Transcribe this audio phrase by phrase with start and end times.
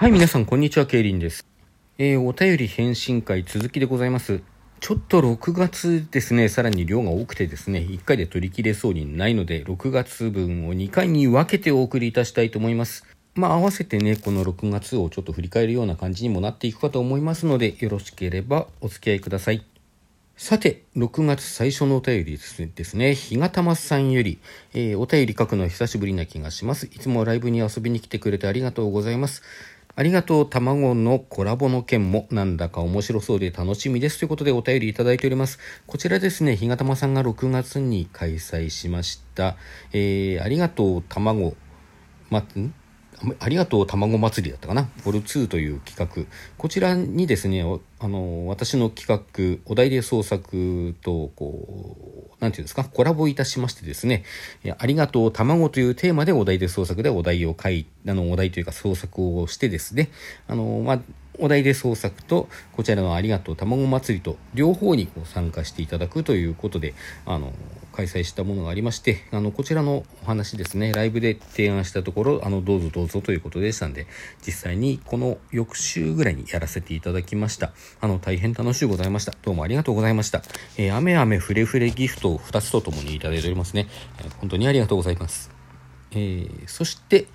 [0.00, 1.44] はい、皆さん、こんにちは、ケイリンです。
[1.98, 4.40] えー、お便り返信会続きでございます。
[4.80, 13.04] ちょっと6月ですね、さらに量が多くてですね、1回で取り切れそうにないので、6月分を2回に分けてお送りいたしたいと思います。
[13.34, 19.62] まあ、合わせてね、この6月をちょっと振り返るような感じにもなっていくかと思いますので、よろしければお付き合いください。
[20.38, 22.38] さて、6月最初のお便り
[22.74, 24.38] ですね、ひがたまさんより、
[24.72, 26.86] えー、お便り書くの久しぶりな気がします。
[26.86, 29.42] いつもライブに遊びに来てくれてありがとうございます。
[30.00, 30.48] ありがとう。
[30.48, 34.18] 卵のコラボの件もなんだか面白そうで楽しみです。
[34.18, 35.58] ということでお便りいただいております。
[35.86, 39.58] こちらですね、ひがたまさんが6月に開催しました、
[39.92, 41.54] えー、ありがとう卵、
[42.30, 42.74] ま、ん？
[43.38, 47.62] ありがとう卵祭りだったかな、ボル2という企画、こちらにですね、
[47.98, 54.24] あの私の企画、お題で創作とこう、なんていうんですか、コラボいたしましてですね、
[54.78, 60.10] ありがとう卵というテーマでお題で創作でお題を書いあのお題というか創作をしてですね、
[60.48, 61.00] あのまあ
[61.38, 66.94] お題で創作とこちらのありがとう卵祭りと両方にこう参加していただくということで
[67.26, 67.52] あの
[67.92, 74.06] 開催したものがありましてあのこちらのお話ですねライブで提案したところあのどうぞどうぞということでしたんで
[74.46, 77.72] 実際にこの翌週ぐらいにやらせていただきました。
[78.00, 79.34] あの大変楽しゅうございました。
[79.42, 80.42] どうもありがとうございました、
[80.76, 83.88] えー、雨雨ふれふれギフトを2つとともにいただいておりますね、
[84.18, 85.50] えー、本当にありがとうございます、
[86.12, 87.26] えー、そして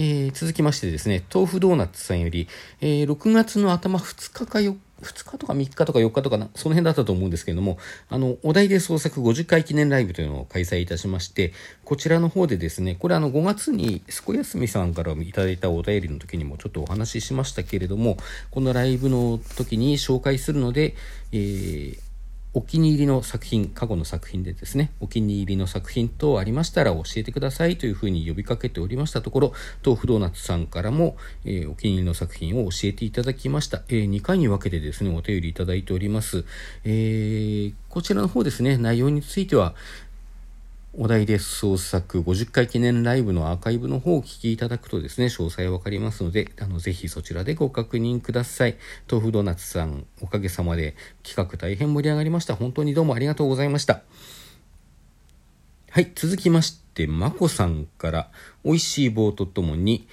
[0.00, 2.46] えー、続きましてですね、豆腐ドーナツさんより、
[2.80, 11.52] えー、6月の頭2日か4日2日とか3日とか4日とかな、その辺だったと思うんですけれども、あの、お題で創作50回記念ライブというのを開催いたしまして、
[11.84, 18.16] こちらの方でですね、これあの5月にすこやすみさんからいただいたお便りの時にもちょっとお話ししましたけれども、
[18.50, 20.94] このライブの時に紹介するので、
[21.32, 22.07] えー
[22.54, 29.52] お気に入りの作品、過去の作品でですね、お気に入りの作品等ありましたら教えてくださいというふうに呼びかけておりましたところ、
[29.84, 33.82] 豆腐ドーナツさんからも、えー、お気に入りの作品を教えていただきました。
[33.88, 36.44] えー、2回に分けてですね、お便りいただいております。
[36.84, 39.74] えー、こちらの方ですね、内容については、
[40.94, 48.76] お題で創作50回記念ライブのアーカイブの方をお聞きいただくとですね、詳細わかりますので、あの、ぜひそちらでご確認ください。
[49.10, 52.56] 豆腐ドーナツさん、おかげさまで企画大変盛り上がりました。
[52.56, 54.02] 本当にどうもありがとうございました。
[55.90, 58.30] はい、続きまして、まこさんから、
[58.64, 60.08] 美味しい棒とともに、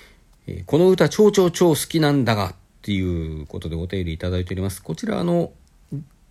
[0.46, 4.84] えー、この歌超超超好きなんだが、っていうことでお便りいただいております。
[4.84, 5.52] こちら、あの、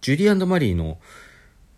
[0.02, 0.98] ジュディマリーの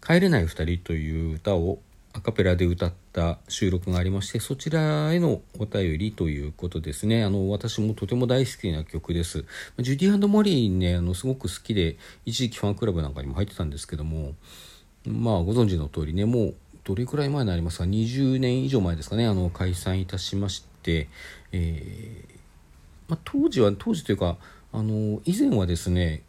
[0.04, 1.78] 帰れない二人という歌を
[2.16, 7.22] アカペラで歌った収録がありましてそちらへのお便りということですね。
[7.22, 9.44] あの私もとても大好きな曲です。
[9.78, 14.32] ジュディモリーねあのすごく好きで一時期ファンクラブなんかにも入ってたんですけども
[15.04, 16.54] まあご存知の通りねもう
[16.84, 21.09] どれくらい前になりますか？20年以上前ですかねあの開催いたしまして、
[21.53, 22.38] えー
[23.09, 24.38] まあ、当時は当時というか
[24.72, 26.22] あの以前はですね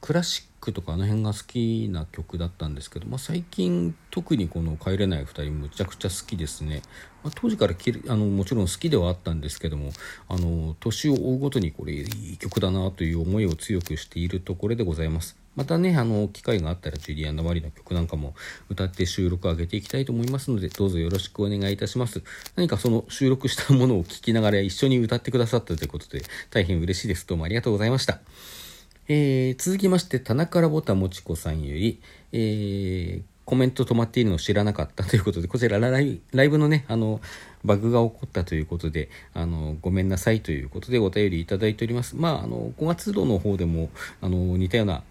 [0.00, 6.82] クラシックとかあの辺が好きな曲だったんですけど、まあ、最近特にこの「帰れない2人」むちゃくちゃ好きですね、
[7.22, 7.74] まあ、当時から
[8.08, 9.92] あのもちろん好きではあったんですけども
[10.28, 18.34] あの年を追うごとにこれいい曲だなという思いを強くしているところでございますまたね、あの、機会があったら、ジュリアン・ナマリの曲なんかも
[18.68, 22.22] 歌って収録上げていきたいと思いますので、どうぞよろしくお願いいたします。
[22.56, 27.26] 何かその収録したものを聞きながら一緒に歌ってくださったということで、大変嬉しいです。
[27.26, 28.20] どうもありがとうございました。
[29.08, 32.00] えー、続きまして、田中らぼたもちこさんより、
[32.32, 37.20] えー、コメント止まっているのを知らなかったということで、こちらライブのね、あの、
[37.64, 42.16] バグが起こったということで、あの、ごめんなさいということでお便りいただいております。
[42.16, 43.90] まあ、あの、5月度の方でも、
[44.20, 45.04] あの、似たような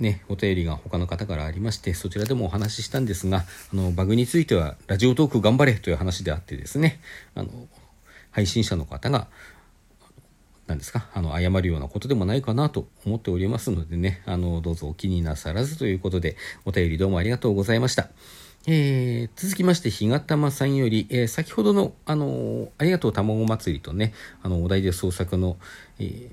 [0.00, 7.00] ね、お便りが他の方からありまして、そちらでもお話ししたんですが、あの、バグについては、ラジオトーク頑張れという話であってですね、
[7.34, 7.50] あの、
[8.30, 9.28] 配信者の方が、
[10.66, 18.08] 何ですか、あの、謝るようなことでもないかなと思っておりますのでね、あの、どうぞお気になさらずということで、お便りどうもありがとうございました。
[18.66, 25.56] えー、続きまして、ひがたまさんより、えー、先ほどの、あのー、ありがとう卵祭りとね、あの、お題で創作の、
[25.98, 26.30] えー、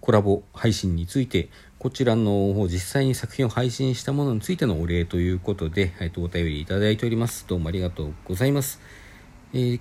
[0.00, 7.44] コラボ配信について、こちらの方、実際に作品を配信したものについてのお礼ということで、えっ、と、お便りいただいております。
[7.46, 8.80] どうもありがとうございます。
[9.52, 9.80] えー、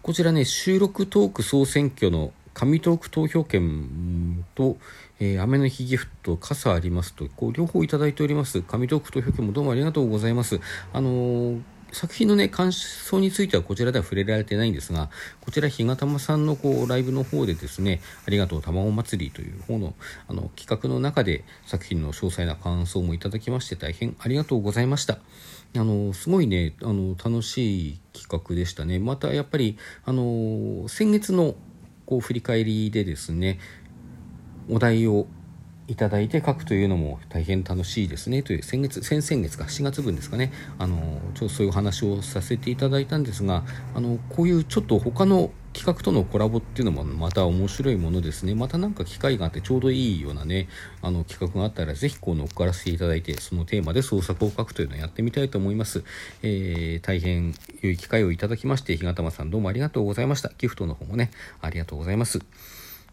[0.00, 4.78] こちらね、収録トーク総選挙の紙トーク投票券と、
[5.20, 8.62] えー、雨の日ギフト、傘ありますと、こう両方いただいております。
[8.62, 10.58] 紙トーク投票券もどうもありがとうございます。
[10.92, 15.08] あのー作品のね、感想についてはこちらでは触れられてないんですが、
[15.40, 19.94] こちら、ひがたまさんのこうライブの方でですね、ありがとう卵祭りという方の
[20.28, 25.14] あの企画の中で作品の詳細な感想もいただきまして大変ありがとうございました。
[25.14, 25.18] あ
[25.78, 28.98] の、すごいね、あの、楽しい企画でしたね。
[28.98, 31.54] またやっぱり、あの、先月の
[32.08, 33.58] こう振り返りでですね
[34.70, 35.26] お題を
[35.88, 40.50] いただいて書くというのも大変楽しいですねという先月先々月か4月分ですかね。
[40.78, 43.62] あのちょっとそういうお話をさせていただいたんですが
[43.94, 48.54] あのこういうちょっと他の企画とのコラボっていうのもまた面白いものですね。
[48.54, 50.68] また何か機会があってちょうどいいようなね
[51.02, 56.04] あの企画があったらぜひこう乗っからせていただいてそのテーマで創作を書くというのをやってみたいと思います、
[56.42, 60.52] えー、大変良い機会をいただきまして日がたまさんどうもありがとうございました。
[60.58, 61.30] ギフトの方もね
[61.60, 62.40] ありがとうございます。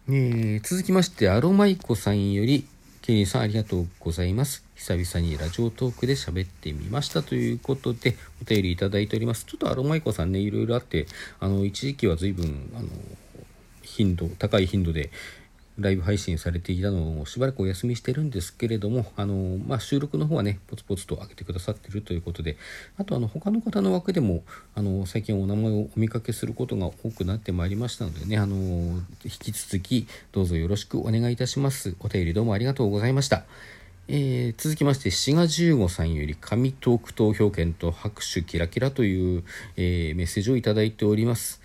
[0.08, 2.68] えー、続きまして、アロマイコさんより、
[3.06, 4.66] ケリーさんありがとうございます。
[4.74, 9.46] 久々にラジオトークで喋ってみましたということで、お便りいただいております。
[9.46, 11.06] ちょっとアロマイコさんね、いろいろあって、
[11.40, 12.88] あの、一時期は随分、あの、
[13.84, 15.12] 頻度、高い頻度で、
[15.78, 22.58] ライブ配信されていたのをしばらくお休みしてるんですけれども、あの、まあ、収録の方はね、ポツポツと上げてくださってるということで、
[22.98, 24.44] あと、あの、他の方の枠でも、
[24.74, 28.56] あの、最近お名前をお見かけすることが多くなってまいりましたのでね、あの、
[29.26, 31.96] 引き続き、どうぞよろしくお願いいたします。
[32.00, 33.44] お便りどうもありがとうございました。
[34.08, 39.44] えー、続きまして、志賀十五さんより、紙トーク投票権と拍手キラキラという、
[39.78, 41.65] えー、メッセージをいただいております。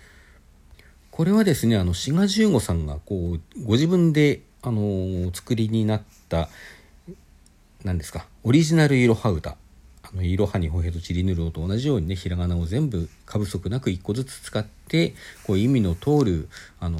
[1.11, 6.49] これはですね、あの、志賀十五さんが、こう、ご自分で、あの、お作りになった、
[7.83, 9.57] 何ですか、オリジナルいろは歌。
[10.03, 15.13] あの、いろはにほへとちりぬるおと同じようにね、ひらがなを全部過不足なく一個ずつ使って、
[15.43, 16.49] こう、意味の通る、
[16.79, 16.99] あの、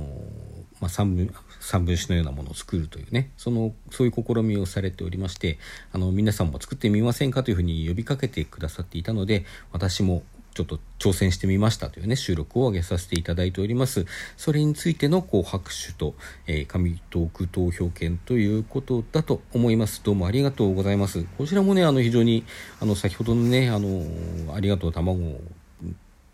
[0.81, 5.57] まあ、三分、三分子のようなものを作るというね、その、そういう試みをされておりまして、
[5.93, 10.23] あの、皆さんも作ってみませんかというふうに呼びかけてくださっていたので、私も
[10.53, 14.05] ちょっと挑戦してみましたというね、収録を上げさせていただいております。
[14.37, 16.13] それについての、こう、拍手と、
[16.47, 20.01] えー、紙トーク投票権ということだと思います。
[20.03, 21.23] どうもありがとうございます。
[21.37, 22.43] こちらもね、あの、非常に、
[22.79, 24.05] あの、先ほどのね、あの、
[24.53, 25.39] ありがとう卵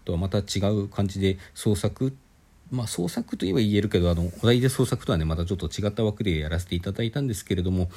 [0.06, 2.16] とはまた違う感じで創作
[2.72, 7.90] まあ、創作といえば言えるけどあのお題で創作とはねまたちょっと違った枠でやらせていただいたんですけれども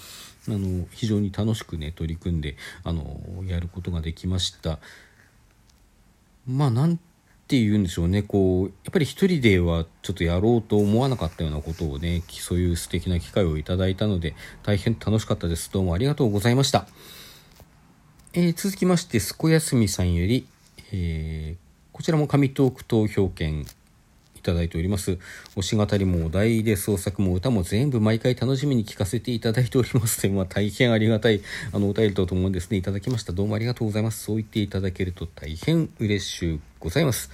[0.49, 4.79] あの非常に楽しくね取り組んであのやることができました。
[6.47, 6.97] まあなん
[7.49, 8.23] て言うんでしょうね。
[8.23, 15.73] こうやっぱり一人ではちょっとやろうと思わなかったようなことをねそういう素敵な機会をいただいたので大変楽しかったです。
[15.73, 16.87] どうもありがとうございました、
[18.33, 20.47] えー、続きましてすこやすみさんより、
[20.93, 23.67] えー、こちらも紙トーク投票券
[24.41, 25.19] いただいております。
[25.55, 31.43] 推し語りもお題で創作も歌も全部毎回楽しみに聞かせていただいております まあ、大変ありがたい
[31.73, 33.33] あのお便りとともにですね、いただきました。
[33.33, 34.25] どうもありがとうございます。
[34.25, 37.31] そう言っていただけると大変嬉しゅうございます。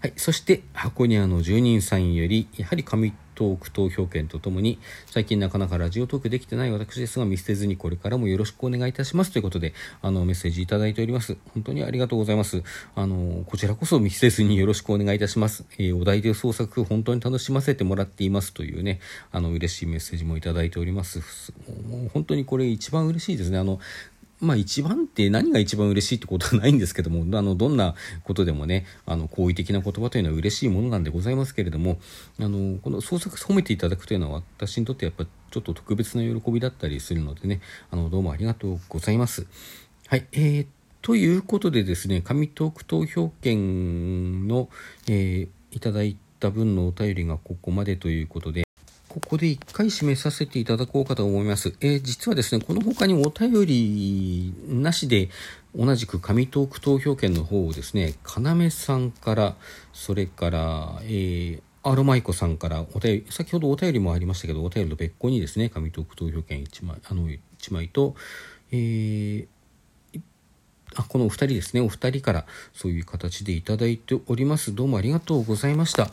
[0.00, 0.12] はい。
[0.16, 9.72] そして、箱庭の住人さんより、やはり紙トーク投票権とともに、最近なかなかラジオトークできてない私ですが、見捨てずにこれからもよろしくお願いいたしますということで、
[10.02, 11.38] あの、メッセージいただいております。
[11.54, 12.62] 本当にありがとうございます。
[12.94, 15.64] あの、こちらこそ見捨てずによろしくお願いいたします。
[15.78, 19.00] えー、お題で創作、本当に楽しませてもらっていますというね、
[19.32, 21.20] あの、嬉しいメッセージもいただいております。
[21.88, 23.56] もう本当にこれ一番嬉しいですね。
[23.56, 23.80] あの、
[24.40, 27.94] まあ一番って何が一番嬉しいってことはないんですけども、 あの、どんな
[28.24, 32.00] ことでもね、あの、好意的な言葉というのは嬉しいものなんでございますけれども、
[32.38, 37.60] あの、この創作褒めていただくというのは私にとってやっぱちょっと特別な喜びだったりするのでね、
[37.90, 39.46] あの、どうもありがとうございます。
[40.06, 40.66] はい、えー、
[41.02, 44.68] ということでですね、紙トーク投票券の、
[45.08, 48.64] えー、いただいた分のお便りがここまでということで、
[49.10, 51.74] ここで一回締めさせていただこうかと思います。
[51.80, 55.30] えー、実はですね、この他にお便りなしで、
[55.74, 59.56] 同じく紙トーク投票券の方をですね、かなめさんから、
[59.92, 67.40] それから、えー、アロマイコさんからお便り、先ほどお便りもありましたけど、お便りと別個にですね、紙トーク投票券1枚、あの、1
[67.74, 68.14] 枚と、
[68.70, 69.48] えー、
[70.94, 74.72] あこのお二人ですね、お二人からそういう形でいただいております。
[74.72, 76.12] どうもありがとうございました。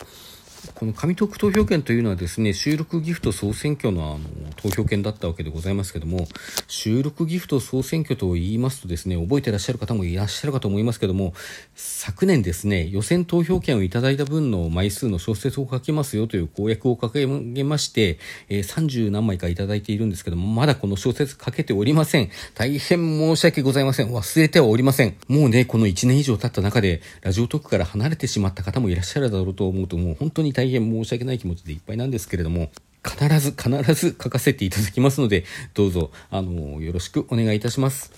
[0.76, 4.20] この紙特投票券というのはですね、収録ギフト総選挙のあの
[4.58, 6.28] 投票券だったわけでございますけども、
[6.68, 11.34] 収録ギフト総選挙と言いますとですね、覚えてらっしゃる方もいらっしゃるかと思いますけども、
[11.76, 22.30] 昨年ですね、予選投票券をいただいた分の枚数の小説を書きますよという公約を掲げまして、えー、30何枚かいただいているんですけども、まだこの小説書けておりません。
[22.56, 24.10] 大変申し訳ございません。
[24.10, 25.16] 忘れてはおりません。
[25.28, 32.70] もうね、この1年以上経った中で、ラジオトークから離れてしまった方もいらっしゃるだろうと思うと、もう本当に大変申し訳ない気持ちでいっぱいなんですけれども、
[33.06, 38.12] 必ず必ず書かせていただきますので、どうぞ、あの、よろしくお願いいたします。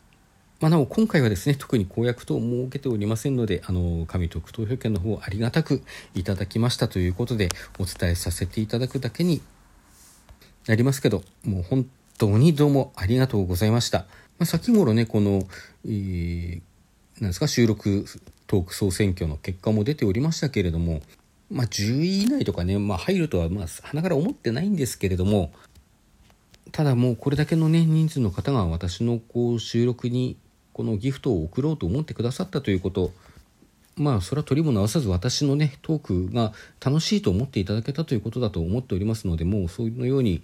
[0.59, 5.83] まあ、なお、今回はですね、特に公約等を設けておりませんので、あの、紙特投票権の方をありがたく
[6.15, 7.47] いただきましたということで、
[7.79, 9.41] お伝えさせていただくだけに
[10.67, 11.85] なりますけど、もう本
[12.17, 13.99] 当にどうもありがとうございました。
[13.99, 15.47] まあ、先頃ね、この、
[15.85, 16.61] えー、
[17.21, 18.05] なんですか、収録
[18.47, 21.01] トーク総選挙の結果も出ておりましたけれども、
[21.51, 25.51] まあ、10位以内とかね、まあ、入るとは、まあ、鼻から思ってないんですけれども、
[26.71, 30.37] ただもうこれだけのね、人数の方が私のこう収録に
[30.73, 33.11] このギフトを送ろうと思ってくださったということ、
[33.95, 36.53] まあそれは取りも直さず私のねトークが
[36.83, 40.41] 楽しいと思っていただけたということだと思っておりますのでもうそういうように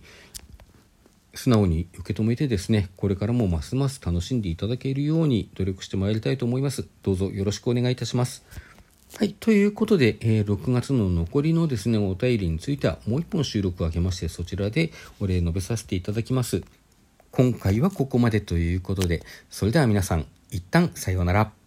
[1.33, 6.85] 素直に受け止めてですねこれからもますます楽しんでいただけるように努力してまいりたいと思います。
[7.01, 8.43] どうぞよろしくお願いいたします。
[9.17, 14.91] はいということで、えー、6月の残りのですねお便りについてはもう一本収録をあげましてそちらで
[15.21, 16.63] お礼述べさせていただきます。
[17.31, 21.64] 今回はここまでということでそれでは皆さん一旦さようなら。